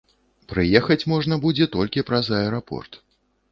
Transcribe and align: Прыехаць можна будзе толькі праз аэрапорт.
Прыехаць 0.53 0.97
можна 1.13 1.37
будзе 1.45 1.69
толькі 1.77 2.07
праз 2.09 2.33
аэрапорт. 2.41 3.01